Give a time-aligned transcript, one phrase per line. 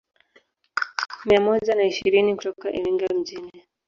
[1.25, 3.63] Mia moja na ishirini kutoka Iringa mjini